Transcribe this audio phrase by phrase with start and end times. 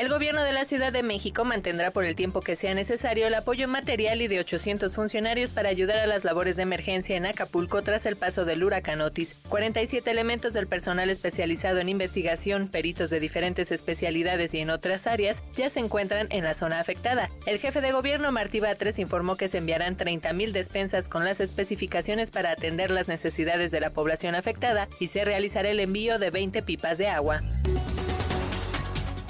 [0.00, 3.34] El gobierno de la Ciudad de México mantendrá por el tiempo que sea necesario el
[3.34, 7.82] apoyo material y de 800 funcionarios para ayudar a las labores de emergencia en Acapulco
[7.82, 9.36] tras el paso del huracán Otis.
[9.50, 15.42] 47 elementos del personal especializado en investigación, peritos de diferentes especialidades y en otras áreas
[15.52, 17.28] ya se encuentran en la zona afectada.
[17.44, 22.30] El jefe de gobierno Martí Batres informó que se enviarán 30.000 despensas con las especificaciones
[22.30, 26.62] para atender las necesidades de la población afectada y se realizará el envío de 20
[26.62, 27.42] pipas de agua.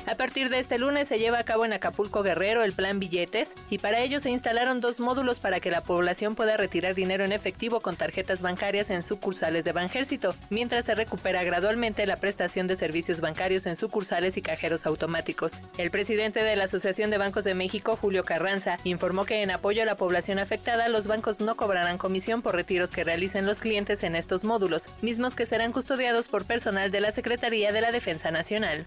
[0.06, 3.54] A partir de este lunes se lleva a cabo en Acapulco Guerrero el plan billetes
[3.68, 7.32] y para ello se instalaron dos módulos para que la población pueda retirar dinero en
[7.32, 12.76] efectivo con tarjetas bancarias en sucursales de Banjército, mientras se recupera gradualmente la prestación de
[12.76, 15.52] servicios bancarios en sucursales y cajeros automáticos.
[15.78, 19.82] El presidente de la Asociación de Bancos de México, Julio Carranza, informó que en apoyo
[19.82, 24.02] a la población afectada los bancos no cobrarán comisión por retiros que realicen los clientes
[24.02, 28.30] en estos módulos, mismos que serán custodiados por personal de la Secretaría de la Defensa
[28.30, 28.86] Nacional.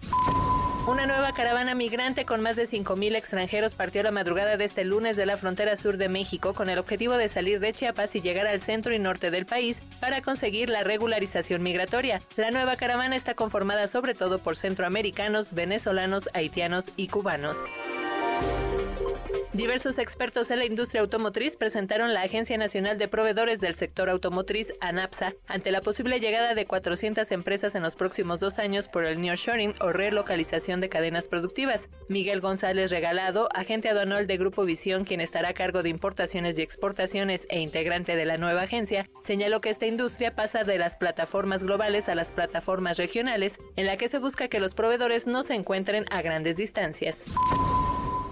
[0.86, 5.16] Una nueva caravana migrante con más de 5.000 extranjeros partió la madrugada de este lunes
[5.16, 8.48] de la frontera sur de México con el objetivo de salir de Chiapas y llegar
[8.48, 12.22] al centro y norte del país para conseguir la regularización migratoria.
[12.36, 17.56] La nueva caravana está conformada sobre todo por centroamericanos, venezolanos, haitianos y cubanos.
[19.54, 24.74] Diversos expertos en la industria automotriz presentaron la Agencia Nacional de Proveedores del Sector Automotriz,
[24.82, 29.22] ANAPSA, ante la posible llegada de 400 empresas en los próximos dos años por el
[29.22, 31.88] nearshoring o relocalización de cadenas productivas.
[32.10, 36.64] Miguel González Regalado, agente aduanal de Grupo Visión, quien estará a cargo de importaciones y
[36.64, 41.64] exportaciones e integrante de la nueva agencia, señaló que esta industria pasa de las plataformas
[41.64, 45.54] globales a las plataformas regionales, en la que se busca que los proveedores no se
[45.54, 47.26] encuentren a grandes distancias.